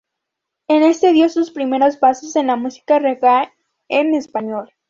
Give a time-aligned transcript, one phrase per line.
[0.67, 3.53] En este dio sus primeros pasos en la música Reggae
[3.87, 4.73] en Español.